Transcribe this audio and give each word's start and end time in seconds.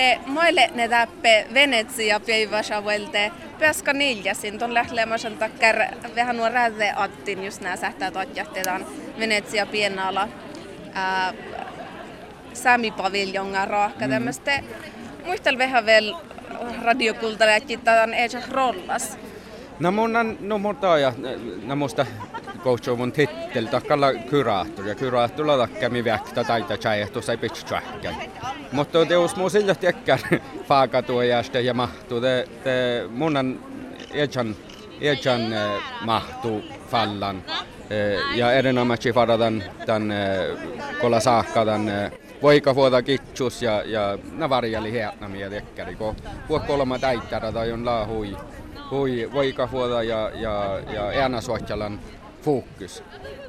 te 0.00 0.20
maille 0.26 0.70
ne 0.74 0.88
täppe 0.88 1.46
Venetsia 1.54 2.20
päivässä 2.20 2.84
voilte 2.84 3.32
peska 3.58 3.92
niljasin 3.92 4.58
ton 4.58 4.74
lähtleemasen 4.74 5.38
takkar 5.38 5.76
vähän 6.16 6.36
nuo 6.36 6.48
rääde 6.48 6.92
attin 6.96 7.44
just 7.44 7.60
nää 7.60 7.76
sähtää 7.76 8.10
tatjahtetaan 8.10 8.86
Venetsia 9.18 9.66
pienala 9.66 10.28
Sami 12.52 12.90
paviljonga 12.90 13.64
raakka 13.64 14.04
mm. 14.04 14.10
tämmöstä 14.10 14.62
muistel 15.26 15.58
vähän 15.58 15.86
vielä 15.86 16.18
radiokultalla 16.82 17.54
että 17.54 18.04
ei 18.16 18.28
rollas. 18.50 19.18
No 19.80 19.92
mun 19.92 20.16
on, 20.16 20.36
no 20.40 20.58
mun 20.58 20.76
ja 21.00 21.12
no 21.62 21.76
musta 21.76 22.06
mun 22.96 23.12
titel 23.12 23.66
takkalla 23.66 24.14
kuraattori 24.14 24.88
ja 24.88 24.94
kuraattorilla 24.94 25.66
takkami 25.66 26.04
väktä 26.04 26.44
taita 26.44 26.76
tjäjähtu 26.76 27.22
sai 27.22 27.38
trackan. 27.68 28.14
Mutta 28.72 29.06
teus 29.06 29.36
mun 29.36 29.50
sillä 29.50 29.74
tekkär 29.74 30.18
faakatuojasta 30.68 31.60
ja 31.60 31.74
mahtuu. 31.74 32.20
Te, 32.20 32.48
te 32.64 33.04
mun 33.10 33.36
on 33.36 33.60
ejan, 34.10 34.56
ejan 35.00 35.52
eh, 35.52 35.82
mahtuu 36.04 36.64
fallan. 36.90 37.42
Eh, 37.90 38.36
ja 38.36 38.52
erinomaisesti 38.52 39.12
faradan 39.12 39.64
tämän 39.86 40.12
kolla 41.00 41.20
saakka 41.20 41.64
tämän 41.64 42.12
voika 42.42 42.74
vuoda 42.74 43.02
kitsus 43.02 43.62
ja, 43.62 43.82
ja 43.86 44.18
navarjali 44.32 44.92
hietnamia 44.92 45.50
tekkäri, 45.50 45.96
kun 45.96 46.16
kolma 46.66 46.98
täittärä 46.98 47.52
tai 47.52 47.72
on 47.72 47.86
laahui 47.86 48.36
hui 48.90 49.30
voika 49.32 49.70
vuoda 49.72 50.02
ja, 50.02 50.30
ja, 50.34 50.80
ja 50.92 51.22
äänäsuotjalan 51.22 52.00
fokus. 52.42 53.02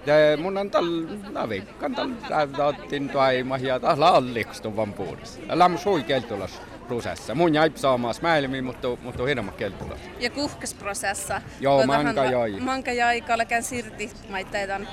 Ja 0.05 0.37
mun 0.37 0.57
on 0.57 0.71
tal 0.71 0.85
navikkan 1.31 1.95
tal 1.95 2.09
räävdaattin 2.29 3.09
toima 3.09 3.57
ja 3.57 3.79
tal 3.79 4.01
allikstuvan 4.01 4.93
puolesta. 4.93 5.59
Läm 5.59 5.77
sui 5.77 6.03
keltulas 6.03 6.61
prosessa. 6.87 7.35
Mun 7.35 7.53
jäi 7.53 7.71
saamaan 7.75 8.15
mäilmi, 8.21 8.61
mutta, 8.61 8.87
mutta 9.03 9.25
hirma 9.25 9.51
keltulas. 9.51 9.99
Ja 10.19 10.29
kuhkesprosessa. 10.29 11.41
Joo, 11.59 11.85
manka 11.85 12.25
jäi. 12.25 12.59
Manka 12.59 12.91
jäi 12.91 13.21
kalken 13.21 13.63
sirti 13.63 14.11
maitteitan 14.29 14.87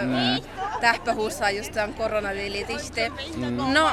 mm. 0.00 0.42
tähpähuussa 0.80 1.50
just 1.50 1.72
tämän 1.72 1.94
koronaviilitihte. 1.94 3.12
Mm. 3.36 3.56
No, 3.74 3.90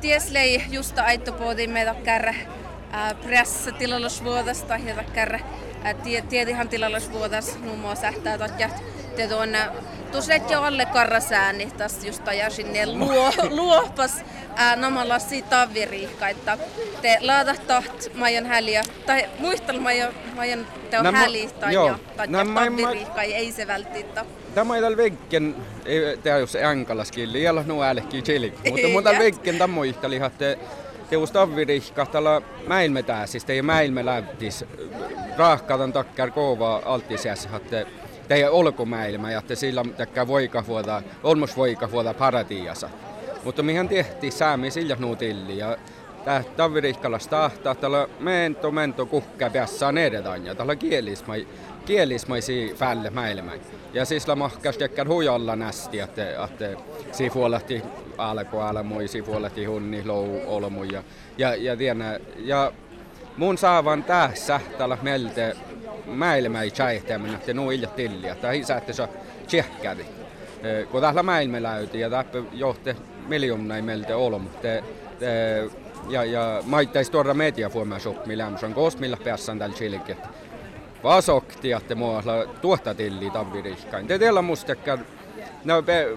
tieslei 0.00 0.62
just 0.70 0.98
aittopuotiin 0.98 1.70
meitä 1.70 1.94
kärre 2.04 2.34
pressatilallisuudesta 3.22 4.76
ja 4.76 4.94
takkar 5.82 6.22
tiedihan 6.28 6.68
tilallisuudesta 6.68 7.58
muun 7.58 7.78
muassa 7.78 8.00
sähtää 8.02 8.38
tatjat 8.38 8.82
te 9.16 9.28
tuonne 9.28 9.58
tuset 10.12 10.50
jo 10.50 10.62
alle 10.62 10.86
karrasääni 10.86 11.70
tässä 11.76 12.06
just 12.06 12.22
ja 12.38 12.50
sinne 12.50 12.86
luo, 12.86 13.32
luopas 13.48 14.24
namalla 14.76 15.18
siitä 15.18 15.48
taviriikka, 15.48 16.28
että 16.28 16.58
te 17.02 17.18
laatat 17.20 17.66
taht 17.66 18.14
majan 18.14 18.46
häliä, 18.46 18.82
tai 19.06 19.28
muistel 19.38 19.80
majan, 19.80 20.12
majan 20.36 20.66
te 20.90 20.98
on 20.98 21.14
häli 21.14 21.50
tai 21.60 21.74
ja 21.74 21.98
taviriikka, 22.54 23.22
ei 23.22 23.52
se 23.52 23.66
välttämättä. 23.66 24.24
Tämä 24.54 24.76
ei 24.76 24.82
tällä 24.82 24.96
veggen, 24.96 25.56
tämä 26.22 26.36
jos 26.36 26.56
änkalaskin, 26.56 27.36
ei 27.36 27.48
ole 27.48 27.64
nuo 27.66 27.84
älkkiä 27.84 28.22
mutta 28.70 28.88
mun 28.88 29.04
tällä 29.04 29.18
veggen 29.18 29.58
tämä 29.58 29.74
muisteli, 29.74 30.16
että 30.16 30.56
teus 31.10 31.32
tavvirihka 31.32 32.06
tällä 32.06 32.42
mäilmetää, 32.66 33.26
siis 33.26 33.46
mäilme 33.62 34.04
lähtis 34.04 34.64
raahkatan 35.36 35.92
takkar 35.92 36.30
kova 36.30 36.82
altisias, 36.84 37.48
että 37.56 37.86
teidän 38.28 38.52
olkomäilmä, 38.52 39.30
ja 39.30 39.42
te 39.42 39.56
sillä 39.56 39.84
takkar 39.96 40.26
voikavuota, 40.26 41.02
olmos 41.22 41.56
voikavuota 41.56 42.14
paratiassa. 42.14 42.90
Mutta 43.44 43.62
mihän 43.62 43.88
tehtiin 43.88 44.32
säämi 44.32 44.70
sillä 44.70 44.96
nuutilli, 44.98 45.58
ja 45.58 45.76
tää 46.24 46.44
tavvirihkalas 46.56 47.28
tahtaa, 47.28 47.74
tällä 47.74 48.08
mento 48.20 48.70
mento 48.70 49.06
kukka 49.06 49.50
päässään 49.50 49.98
edetään, 49.98 50.46
ja 50.46 50.54
tällä 50.54 50.76
kielismai, 50.76 51.46
kielismaisi 51.84 52.74
fälle 52.76 53.10
mäilmäin. 53.10 53.60
Ja 53.92 54.04
siis 54.04 54.28
la 54.28 54.36
mahkas 54.36 54.76
tekkar 54.76 55.08
hujalla 55.08 55.56
nästi, 55.56 56.00
että, 56.00 56.44
että 56.44 56.70
si 57.12 57.30
fuolahti 57.30 57.82
alkualamui, 58.18 59.08
si 59.08 59.22
fuolahti 59.22 59.64
hunni 59.64 60.04
lou 60.04 60.40
olmu 60.46 60.84
ja, 60.84 61.02
ja, 61.38 61.54
ja, 61.54 61.76
tiedä, 61.76 62.20
ja 62.36 62.72
mun 63.36 63.58
saavan 63.58 64.04
tässä 64.04 64.60
tällä 64.78 64.98
melte 65.02 65.56
mäilmä 66.06 66.62
ei 66.62 66.70
tjäihtämään, 66.70 67.34
että 67.34 67.54
nuu 67.54 67.70
ilja 67.70 67.88
tillia, 67.88 68.32
että 68.32 68.52
isä, 68.52 68.76
että 68.76 68.92
se 68.92 69.08
tjehkädi. 69.46 70.04
Kun 70.90 71.00
täällä 71.00 71.22
mäilmä 71.22 71.62
läyti 71.62 72.00
ja 72.00 72.10
täppä 72.10 72.42
johti 72.52 72.96
miljoona 73.28 73.76
ei 73.76 73.82
meiltä 73.82 74.16
olmu. 74.16 74.48
Te, 74.62 74.84
te, 75.18 75.62
ja, 76.08 76.24
ja 76.24 76.62
maittais 76.64 77.10
tuoda 77.10 77.34
media 77.34 77.70
fuomaa 77.70 77.98
millä 78.26 78.46
on 78.46 78.74
kosmilla 78.74 79.16
päässään 79.24 79.58
tällä 79.58 79.76
chilikin 79.76 80.16
vasokti, 81.02 81.72
että 81.72 81.94
mualla 81.94 82.46
tuotta 82.60 82.94
tilli 82.94 83.30
tavirihkain. 83.30 84.06
Te 84.06 84.18
teillä 84.18 84.42
mustekka, 84.42 84.98
no 85.64 85.82
pe, 85.82 86.16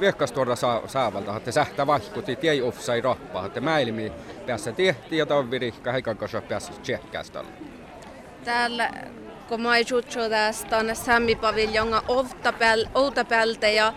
viekkas 0.00 0.32
tuoda 0.32 0.56
saa, 0.56 0.82
saavalta, 0.86 1.36
että 1.36 1.52
sähtä 1.52 1.86
vaikutti, 1.86 2.32
että 2.32 2.46
ei 2.46 2.62
offsai 2.62 3.00
rappaa, 3.00 3.46
että 3.46 3.60
mäilmi 3.60 4.12
päässä 4.46 4.72
tehti 4.72 5.16
ja 5.16 5.26
tavirihka 5.26 5.92
heikan 5.92 6.16
kanssa 6.16 6.40
päässä 6.40 6.72
tsekkäästä. 6.82 7.44
Täällä 8.44 8.90
kun 9.48 9.60
mä 9.60 9.78
juttu 9.78 10.18
tästä 10.30 10.78
on 10.78 10.96
Sammi 10.96 11.36
paviljonga 11.36 12.02
outa 12.94 13.24
pälte 13.24 13.72
ja 13.72 13.92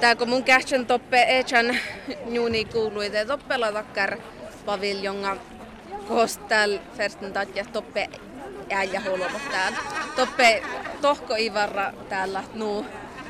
Tää 0.00 0.16
kun 0.16 0.28
mun 0.28 0.44
kähtsän 0.44 0.86
toppe 0.86 1.38
echan 1.38 1.76
juuni 2.26 2.64
kuului, 2.64 3.06
että 3.06 3.24
toppela 3.24 3.72
takkar 3.72 4.16
paviljonga 4.66 5.36
kostal 6.08 6.78
fersten 6.96 7.32
tatja 7.32 7.64
toppe 7.72 8.08
äijä 8.70 9.00
huolella 9.00 9.40
täällä. 9.50 9.78
Toppe 10.16 10.62
tohko 11.00 11.34
Ivarra 11.36 11.92
täällä 12.08 12.44
nuu 12.54 12.86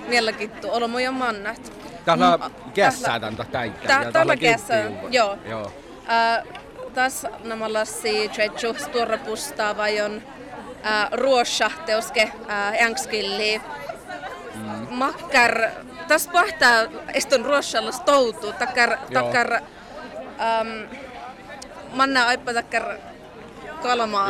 mielenkiintoista 0.08 0.72
olemme 0.72 1.02
jo 1.02 1.12
mannat. 1.12 1.72
Täällä 2.04 2.50
kässää 2.74 3.20
tanta 3.20 3.44
täitä. 3.44 4.10
Täällä 4.12 4.36
kässää, 4.36 4.90
joo. 5.10 5.38
joo. 5.48 5.62
Uh, 5.64 6.52
taas 6.94 7.26
namallassi 7.44 8.28
tretsu 8.28 8.74
stora 8.78 9.18
pustava 9.18 9.88
jon 9.88 10.16
uh, 10.16 11.18
ruossa 11.18 11.70
teoske 11.86 12.32
uh, 12.40 12.82
ängskilli. 12.86 13.60
Mm. 14.54 14.86
Makkar, 14.90 15.70
tas 16.08 16.28
pahtaa 16.28 16.86
eston 17.14 17.44
ruossalla 17.44 17.92
stoutu, 17.92 18.52
takkar, 18.52 18.98
takkar 19.12 19.60
um, 19.60 20.98
manna 21.92 22.26
aippa 22.26 22.52
takkar 22.54 22.98
kalma, 23.82 24.28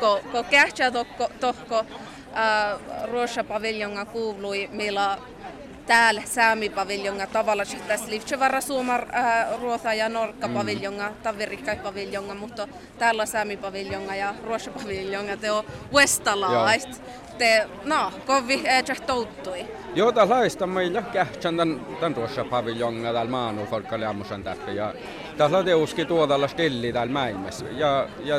ko, 0.00 0.20
ko 0.32 0.42
kähtsä 0.42 0.90
tohko, 0.90 1.30
tohko 1.40 1.78
äh, 1.78 2.80
Ruossa 3.04 3.44
paviljonga 3.44 4.04
kuului, 4.04 4.68
millä 4.72 5.18
täällä 5.86 6.22
Säämi 6.24 6.68
paviljonga 6.68 7.26
tavalla 7.26 7.62
tässä 7.88 8.06
Suomar 8.60 9.06
äh, 9.14 9.60
Ruotha 9.60 9.94
ja 9.94 10.08
Norkka 10.08 10.48
mm. 10.48 10.54
paviljonga, 10.54 11.12
Tavirikkai 11.22 11.76
paviljonga, 11.76 12.34
mutta 12.34 12.68
täällä 12.98 13.26
Säämi 13.26 13.56
paviljonga 13.56 14.14
ja 14.14 14.34
Ruossa 14.44 14.70
paviljonga 14.70 15.36
te 15.36 15.50
on 15.50 15.64
Westalaist. 15.92 17.02
Te, 17.38 17.68
no, 17.84 18.12
kovi 18.26 18.62
ei 18.64 18.82
touttui. 19.06 19.66
Joo, 19.94 20.12
tää 20.12 20.28
laista 20.28 20.66
meillä 20.66 21.02
kähtsän 21.02 21.56
tän, 21.56 21.86
tän 22.00 22.16
Ruossa 22.16 22.44
paviljonga 22.44 23.12
täällä 23.12 23.30
maanu 23.30 23.66
folkkalle 23.66 24.06
ammusan 24.06 24.42
täppä 24.42 24.72
ja 24.72 24.94
täällä 25.36 25.64
teuski 25.64 26.04
tuodalla 26.04 26.48
stilli 26.48 26.92
täällä 26.92 27.12
maailmassa 27.12 27.64
ja, 27.70 28.08
ja 28.24 28.36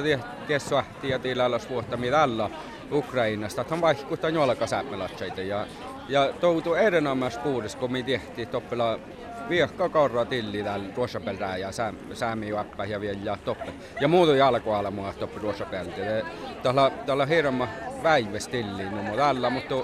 ties 0.47 0.69
suhti 0.69 1.09
ja 1.09 1.19
tilallas 1.19 1.69
vuotta 1.69 1.97
mitä 1.97 2.22
alla 2.22 2.50
Ukrainasta, 2.91 3.61
että 3.61 3.75
on 3.75 3.81
vaikuttaa 3.81 4.29
jollakaan 4.29 4.67
säpmelatseita 4.67 5.41
ja 5.41 5.67
ja 6.09 6.33
toutu 6.39 6.73
erinomaisesti 6.73 7.43
puudis, 7.43 7.75
kun 7.75 7.91
me 7.91 8.03
tehtiin 8.03 8.47
toppela 8.47 8.99
viekka 9.49 9.89
korra 9.89 10.25
tilli 10.25 10.63
täällä 10.63 10.85
ruossapeltää 10.95 11.57
ja 11.57 11.69
säämi 12.13 12.57
appa 12.57 12.85
ja 12.85 13.01
vielä 13.01 13.19
ja 13.23 13.37
toppe. 13.45 13.73
Ja 14.01 14.07
muuta 14.07 14.35
jalkoala 14.35 14.91
mua 14.91 15.13
toppi 15.13 15.39
ruossapeltä. 15.39 16.01
Tällä, 16.63 16.91
tällä 17.05 17.25
hirma 17.25 17.67
tilli 18.47 18.90
numo 18.90 19.16
tällä, 19.16 19.49
mutta 19.49 19.75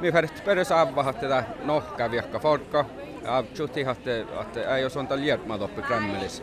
me 0.00 0.12
färdigt 0.12 0.44
peräs 0.44 0.72
avvahat 0.72 1.20
tätä 1.20 1.44
nohkaa 1.64 2.10
viekka 2.10 2.38
forka. 2.38 2.84
Ja 3.22 3.44
hatte, 3.86 4.20
että 4.40 4.76
ei 4.76 4.82
jos 4.82 4.96
on 4.96 5.08
tällä 5.08 5.58
toppi 5.58 5.82
Kremlis. 5.82 6.42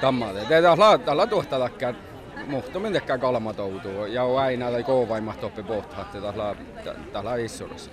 Tammade. 0.00 0.40
Tätä 0.40 0.76
tällä 1.04 1.26
takkää 1.58 1.94
muhto 2.50 2.80
mitenkään 2.80 3.20
kalma 3.20 3.54
toutuu. 3.54 4.06
Ja 4.06 4.24
aina 4.36 4.70
tai 4.70 4.82
koovaimat 4.82 5.40
toppi 5.40 5.62
pohtahat 5.62 6.12
tällä, 6.12 6.54
tällä 7.12 7.36
issurassa 7.36 7.90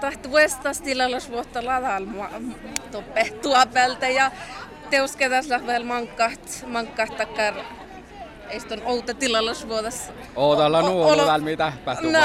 tahti 0.00 0.30
vuestas 0.30 0.80
tilallas 0.80 1.30
vuotta 1.30 1.64
ladalma 1.64 2.30
toppe 2.90 3.30
tuopelta 3.42 4.08
ja 4.08 4.30
teusketas 4.90 5.48
vielä 5.66 5.84
mankkaht, 5.84 6.66
mankkaht 6.66 7.16
takkar 7.16 7.54
Eiston 8.50 8.82
outa 8.84 9.14
tilallas 9.14 9.68
vuodas. 9.68 10.12
Ootalla 10.36 10.82
nu 10.82 11.02
on 11.02 11.16
täällä 11.16 11.44
mitä 11.44 11.72
pätty, 11.84 12.12
no, 12.12 12.18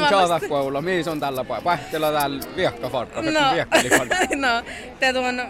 mun 0.00 0.08
saada 0.08 0.48
koululla. 0.48 0.82
Mies 0.82 1.08
on 1.08 1.20
tällä 1.20 1.44
paikalla. 1.44 1.76
Pähtellä 1.76 2.12
täällä 2.12 2.44
viekkafarkka, 2.56 3.22
no, 3.22 3.54
viekkälifarkka. 3.54 4.16
no, 4.36 4.62
te 5.00 5.12
tuon 5.12 5.42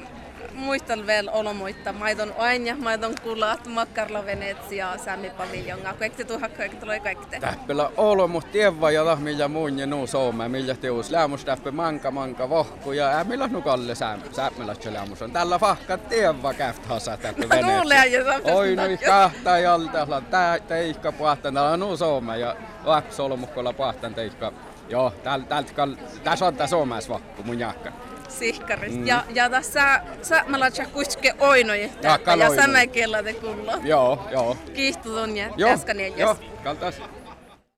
muistan 0.56 1.06
vielä 1.06 1.31
olomuitta. 1.32 1.93
Maidon 1.93 2.35
oanja, 2.38 2.76
maidon 2.76 3.14
kulat, 3.23 3.67
makkarla 3.67 4.26
Venetsia, 4.26 4.99
Sämmi 4.99 5.31
paviljonga. 5.31 5.94
Kaikki 5.94 6.25
tuha, 6.25 6.49
kaikki 6.49 6.76
tulee 6.76 7.00
kaikki. 7.00 7.41
Täppelä 7.41 7.91
olomus 7.97 8.44
tievva 8.44 8.91
ja 8.91 9.05
lahmilla 9.05 9.49
muun 9.49 9.79
ja 9.79 9.87
nuu 9.87 10.06
soome, 10.06 10.49
millä 10.49 10.75
teus 10.75 11.11
lämmus 11.11 11.44
täppä 11.44 11.70
manka 11.70 12.11
manka 12.11 12.49
vohku 12.49 12.93
ja 12.93 13.06
äämillä 13.06 13.49
nu 13.49 13.62
kalle 13.62 13.94
sämmellä 13.94 14.75
lämmus 14.91 15.23
on. 15.23 15.32
Tällä 15.32 15.58
fahka 15.58 15.99
tievva 15.99 16.55
käft 16.55 16.87
hasa 16.87 17.17
täppä 17.17 17.43
Venetsia. 17.50 18.55
Oi 18.55 18.76
nu 18.76 18.82
kahta 19.06 19.59
ja 19.59 19.75
alta, 19.75 20.23
tää 20.31 20.59
teikka 20.59 21.12
puhtan, 21.12 21.55
täällä 21.55 21.76
nuu 21.76 21.97
soome 21.97 22.38
ja 22.38 22.56
läps 22.85 23.20
olomukkolla 23.20 23.73
puhtan 23.73 24.14
teikka. 24.14 24.52
Joo, 24.88 25.12
täältä 25.23 25.64
tässä 26.25 26.47
on 26.47 26.56
tässä 26.56 26.76
omais 26.76 27.09
vakku 27.09 27.43
mun 27.43 27.59
jakka 27.59 27.93
sihkarista. 28.31 28.99
Mm. 28.99 29.06
Ja, 29.06 29.25
ja 29.34 29.50
tässä 29.50 30.00
saamalla 30.23 30.67
kuitenkin 30.93 31.32
oinoja 31.38 31.88
ja, 32.02 32.19
ja 32.37 32.56
sämäkellä 32.56 33.23
te 33.23 33.32
kuulla. 33.32 33.78
Joo, 33.82 34.28
joo. 34.31 34.56
Kiitos 34.75 35.31
ja 35.37 35.50
joo, 35.56 35.76
joo, 36.17 36.37
kaltaas. 36.64 36.94